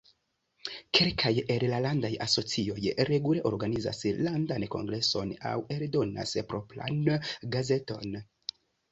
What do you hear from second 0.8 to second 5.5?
Kelkaj el la landaj asocioj regule organizas landan kongreson